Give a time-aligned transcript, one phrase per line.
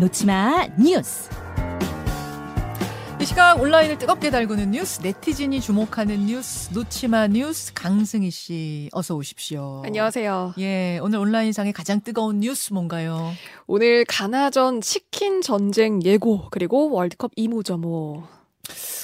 [0.00, 1.28] 놓치마 뉴스.
[3.20, 9.82] 이 시각 온라인을 뜨겁게 달구는 뉴스, 네티즌이 주목하는 뉴스, 놓치마 뉴스 강승희 씨 어서 오십시오.
[9.84, 10.54] 안녕하세요.
[10.58, 13.32] 예, 오늘 온라인상의 가장 뜨거운 뉴스 뭔가요?
[13.66, 18.22] 오늘 가나전 치킨 전쟁 예고 그리고 월드컵 이모저모.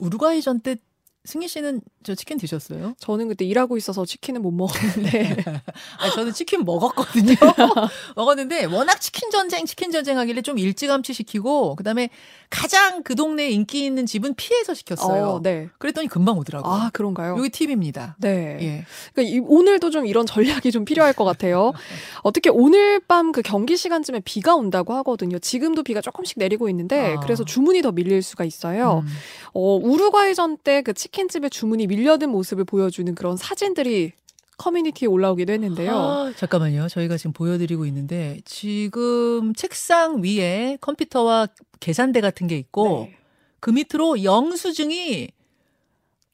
[0.00, 0.76] 우루과이전 때
[1.24, 2.94] 승희 씨는 저 치킨 드셨어요?
[2.98, 5.36] 저는 그때 일하고 있어서 치킨은 못 먹었는데.
[6.00, 7.34] 아, 저는 치킨 먹었거든요.
[8.16, 12.08] 먹었는데 워낙 치킨 전쟁, 치킨 전쟁 하길래 좀 일찌감치 시키고 그다음에
[12.48, 15.26] 가장 그 동네에 인기 있는 집은 피해서 시켰어요.
[15.26, 15.68] 어, 네.
[15.78, 16.72] 그랬더니 금방 오더라고요.
[16.72, 17.36] 아, 그런가요?
[17.36, 18.16] 여기 팁입니다.
[18.20, 18.58] 네.
[18.62, 18.84] 예.
[19.12, 21.72] 그러니까 이, 오늘도 좀 이런 전략이 좀 필요할 것 같아요.
[22.22, 25.38] 어떻게 오늘 밤 그 경기 시간쯤에 비가 온다고 하거든요.
[25.38, 27.20] 지금도 비가 조금씩 내리고 있는데 아.
[27.20, 29.02] 그래서 주문이 더 밀릴 수가 있어요.
[29.04, 29.08] 음.
[29.52, 34.12] 어, 우루과이전 때 그 치킨 집에 주문이 밀려든 모습을 보여주는 그런 사진들이
[34.58, 35.96] 커뮤니티에 올라오기도 했는데요.
[35.96, 36.88] 아, 잠깐만요.
[36.88, 41.48] 저희가 지금 보여드리고 있는데 지금 책상 위에 컴퓨터와
[41.80, 43.16] 계산대 같은 게 있고 네.
[43.60, 45.28] 그 밑으로 영수증이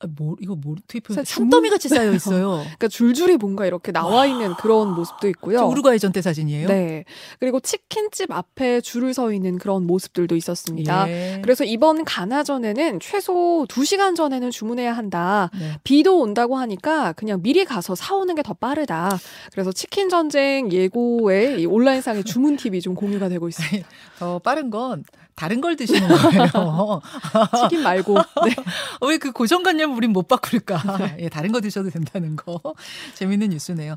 [0.00, 1.24] 아, 뭐 이거 뭐 어떻게 표현?
[1.24, 2.58] 산더미 같이 쌓여 있어요.
[2.78, 5.58] 그러니까 줄줄이 뭔가 이렇게 나와 있는 그런 모습도 있고요.
[5.58, 6.68] 저 우루과이 전때 사진이에요.
[6.68, 7.04] 네.
[7.40, 11.08] 그리고 치킨집 앞에 줄을 서 있는 그런 모습들도 있었습니다.
[11.10, 11.40] 예.
[11.42, 15.50] 그래서 이번 가나전에는 최소 2시간 전에는 주문해야 한다.
[15.58, 15.72] 네.
[15.82, 19.18] 비도 온다고 하니까 그냥 미리 가서 사오는 게 더 빠르다.
[19.52, 23.88] 그래서 치킨 전쟁 예고에 이 온라인상의 주문 팁이 좀 공유가 되고 있습니다.
[24.20, 25.02] 더 빠른 건
[25.34, 27.00] 다른 걸 드시는 거예요.
[27.62, 28.14] 치킨 말고.
[28.14, 28.54] 네.
[29.06, 30.78] 왜그 고정관념 우린 못 바꿀까?
[31.20, 32.60] 예, 다른 거 드셔도 된다는 거.
[33.14, 33.96] 재밌는 뉴스네요.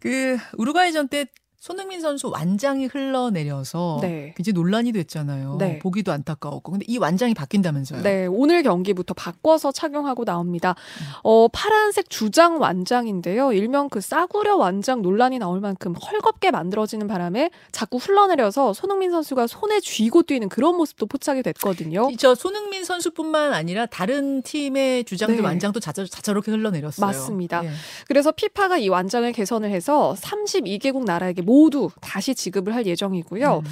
[0.00, 1.26] 그 우루과이전 때
[1.60, 4.32] 손흥민 선수 완장이 흘러내려서 네.
[4.36, 5.56] 굉장히 논란이 됐잖아요.
[5.58, 5.80] 네.
[5.80, 6.70] 보기도 안타까웠고.
[6.70, 8.02] 근데 이 완장이 바뀐다면서요?
[8.02, 10.76] 네, 오늘 경기부터 바꿔서 착용하고 나옵니다.
[11.24, 13.52] 어, 파란색 주장 완장인데요.
[13.52, 19.80] 일명 그 싸구려 완장 논란이 나올 만큼 헐겁게 만들어지는 바람에 자꾸 흘러내려서 손흥민 선수가 손에
[19.80, 22.08] 쥐고 뛰는 그런 모습도 포착이 됐거든요.
[22.18, 25.42] 저 손흥민 선수뿐만 아니라 다른 팀의 주장들 네.
[25.42, 27.04] 완장도 자자, 자자롭게 흘러내렸어요.
[27.04, 27.64] 맞습니다.
[27.64, 27.70] 예.
[28.06, 33.62] 그래서 피파가 이 완장을 개선을 해서 32개국 나라에게 모두 다시 지급을 할 예정이고요.
[33.64, 33.70] 음.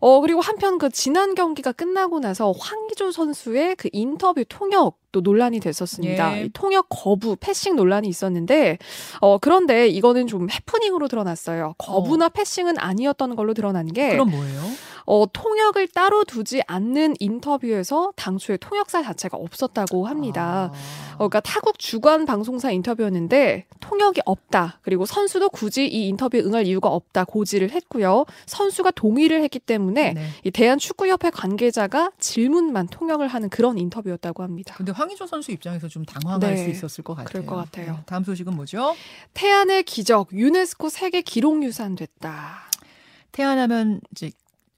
[0.00, 6.38] 어, 그리고 한편 그 지난 경기가 끝나고 나서 황기조 선수의 그 인터뷰 통역도 논란이 됐었습니다.
[6.38, 6.44] 예.
[6.44, 8.78] 이 통역 거부, 패싱 논란이 있었는데,
[9.20, 11.74] 어, 그런데 이거는 좀 해프닝으로 드러났어요.
[11.76, 14.62] 거부나 패싱은 아니었던 걸로 드러난 게, 그럼 뭐예요?
[15.10, 20.70] 어, 통역을 따로 두지 않는 인터뷰에서 당초에 통역사 자체가 없었다고 합니다.
[20.72, 21.14] 아.
[21.14, 24.78] 어, 그러니까 타국 주관 방송사 인터뷰였는데 통역이 없다.
[24.82, 27.24] 그리고 선수도 굳이 이 인터뷰에 응할 이유가 없다.
[27.24, 28.24] 고지를 했고요.
[28.46, 30.28] 선수가 동의를 했기 때문에 네.
[30.44, 34.76] 이 대한축구협회 관계자가 질문만 통역을 하는 그런 인터뷰였다고 합니다.
[34.76, 37.28] 근데 황희조 선수 입장에서 좀 당황할 네, 수 있었을 것 같아요.
[37.28, 37.94] 그럴 것 같아요.
[37.94, 38.94] 네, 다음 소식은 뭐죠?
[39.34, 42.70] 태안의 기적 유네스코 세계 기록유산 됐다.
[43.32, 44.30] 태안하면 이제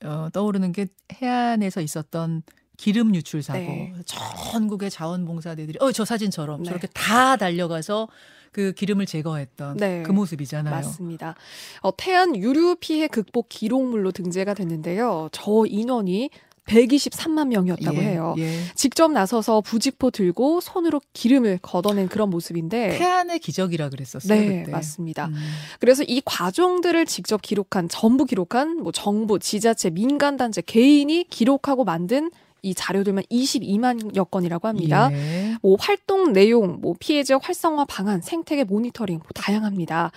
[0.05, 0.87] 어, 떠오르는 게
[1.21, 2.43] 해안에서 있었던
[2.77, 3.59] 기름 유출 사고.
[3.61, 3.93] 네.
[4.07, 6.69] 전국의 자원봉사대들이 어 저 사진처럼 네.
[6.69, 8.09] 저렇게 다 달려가서
[8.51, 10.03] 그 기름을 제거했던 네.
[10.03, 10.75] 그 모습이잖아요.
[10.75, 11.35] 맞습니다.
[11.81, 15.29] 어, 태안 유류 피해 극복 기록물로 등재가 됐는데요.
[15.33, 16.31] 저 인원이
[16.67, 18.35] 123만 명이었다고 예, 해요.
[18.39, 18.59] 예.
[18.75, 24.39] 직접 나서서 부직포 들고 손으로 기름을 걷어낸 그런 모습인데 태안의 기적이라 그랬었어요.
[24.39, 24.71] 네, 그때.
[24.71, 25.27] 맞습니다.
[25.27, 25.35] 음.
[25.81, 32.31] 그래서 이 과정들을 직접 기록한 전부 기록한 뭐 정부, 지자체, 민간 단체, 개인이 기록하고 만든
[32.63, 35.11] 이 자료들만 22만여 건이라고 합니다.
[35.13, 35.42] 예.
[35.63, 40.11] 뭐 활동 내용, 뭐 피해 지역 활성화 방안, 생태계 모니터링 뭐 다양합니다.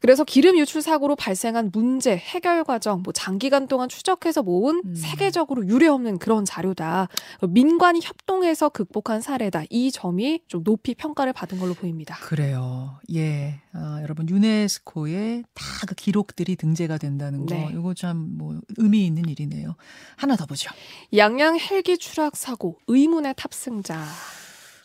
[0.00, 4.94] 그래서 기름 유출 사고로 발생한 문제, 해결 과정, 뭐 장기간 동안 추적해서 모은 음.
[4.94, 7.08] 세계적으로 유례 없는 그런 자료다.
[7.48, 9.62] 민관이 협동해서 극복한 사례다.
[9.70, 12.16] 이 점이 좀 높이 평가를 받은 걸로 보입니다.
[12.16, 12.98] 그래요.
[13.14, 13.60] 예.
[13.72, 17.54] 아, 여러분 유네스코에 다 그 기록들이 등재가 된다는 거.
[17.54, 17.68] 네.
[17.72, 19.74] 이거 참 뭐 의미 있는 일이네요.
[20.16, 20.70] 하나 더 보죠.
[21.16, 23.98] 양양 헬기 추락 사고 의문의 탑승자.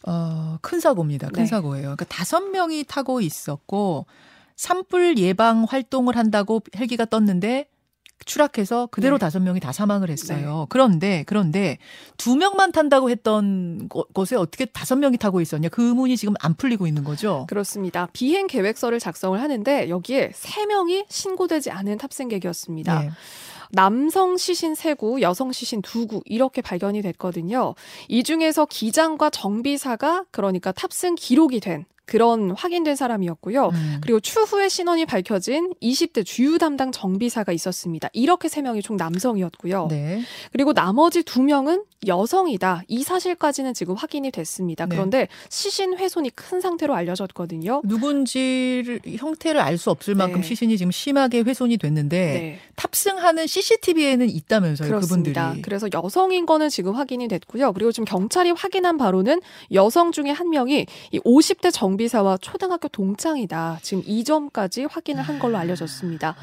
[0.09, 1.27] 어, 큰 사고입니다.
[1.29, 1.45] 큰 네.
[1.47, 1.81] 사고예요.
[1.83, 4.05] 그러니까 다섯 명이 타고 있었고
[4.55, 7.67] 산불 예방 활동을 한다고 헬기가 떴는데
[8.25, 9.19] 추락해서 그대로 네.
[9.19, 10.65] 다섯 명이 다 사망을 했어요.
[10.69, 11.77] 그런데 그런데
[12.17, 15.69] 두 명만 탄다고 했던 거- 것에 어떻게 다섯 명이 타고 있었냐?
[15.69, 17.45] 그 의문이 지금 안 풀리고 있는 거죠.
[17.47, 18.07] 그렇습니다.
[18.13, 23.03] 비행 계획서를 작성을 하는데 여기에 세 명이 신고되지 않은 탑승객이었습니다.
[23.71, 23.75] 예.
[23.75, 27.75] 남성 시신 3구, 여성 시신 2구 이렇게 발견이 됐거든요.
[28.07, 33.67] 이 중에서 기장과 정비사가 그러니까 탑승 기록이 된 그런 확인된 사람이었고요.
[33.67, 33.97] 음.
[34.01, 38.09] 그리고 추후에 신원이 밝혀진 20대 주유 담당 정비사가 있었습니다.
[38.13, 39.87] 이렇게 세 명이 총 남성이었고요.
[39.91, 40.21] 네.
[40.53, 42.83] 그리고 나머지 두 명은 여성이다.
[42.87, 44.85] 이 사실까지는 지금 확인이 됐습니다.
[44.85, 44.95] 네.
[44.95, 47.81] 그런데 시신 훼손이 큰 상태로 알려졌거든요.
[47.83, 50.47] 누군지 형태를 알 수 없을 만큼 네.
[50.47, 52.59] 시신이 지금 심하게 훼손이 됐는데 네.
[52.77, 55.41] 탑승하는 CCTV에는 있다면서요, 그렇습니다.
[55.41, 55.61] 그분들이.
[55.61, 57.73] 그래서 여성인 거는 지금 확인이 됐고요.
[57.73, 59.41] 그리고 지금 경찰이 확인한 바로는
[59.73, 63.79] 여성 중에 한 명이 이 50대 정 비사와 초등학교 동창이다.
[63.81, 66.35] 지금 이 점까지 확인을 한 걸로 알려졌습니다.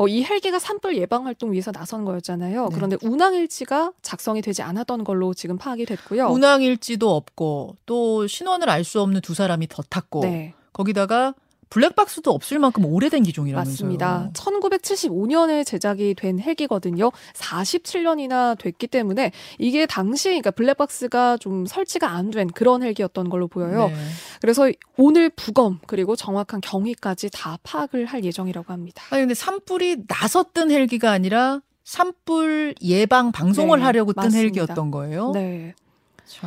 [0.00, 2.68] 어, 이 헬기가 산불 예방 활동 위해서 나선 거였잖아요.
[2.68, 2.74] 네.
[2.74, 6.28] 그런데 운항일지가 작성이 되지 않았던 걸로 지금 파악이 됐고요.
[6.28, 10.54] 운항일지도 없고 또 신원을 알 수 없는 두 사람이 더 탔고 네.
[10.72, 11.34] 거기다가
[11.70, 13.72] 블랙박스도 없을 만큼 오래된 기종이라면서요.
[13.72, 14.30] 맞습니다.
[14.32, 17.10] 1975년에 제작이 된 헬기거든요.
[17.34, 23.88] 47년이나 됐기 때문에 이게 당시 그러니까 블랙박스가 좀 설치가 안 된 그런 헬기였던 걸로 보여요.
[23.88, 23.94] 네.
[24.40, 29.02] 그래서 오늘 부검 그리고 정확한 경위까지 다 파악을 할 예정이라고 합니다.
[29.10, 34.38] 아니 근데 산불이 나서 뜬 헬기가 아니라 산불 예방 방송을 네, 하려고 뜬 맞습니다.
[34.38, 35.30] 헬기였던 거예요.
[35.32, 35.74] 네.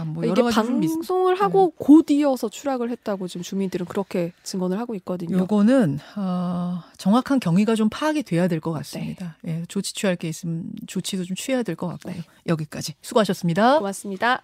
[0.06, 1.84] 뭐 이게 방송을 하고 네.
[1.84, 5.40] 곧 이어서 추락을 했다고 지금 주민들은 그렇게 증언을 하고 있거든요.
[5.40, 9.38] 요거는 어, 정확한 경위가 좀 파악이 돼야 될 것 같습니다.
[9.42, 9.62] 네.
[9.62, 12.14] 예, 조치 취할 게 있으면 조치도 좀 취해야 될 것 같고요.
[12.14, 12.22] 네.
[12.46, 13.80] 여기까지 수고하셨습니다.
[13.80, 14.44] 고맙습니다.